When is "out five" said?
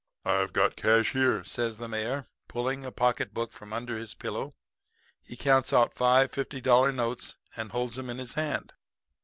5.73-6.31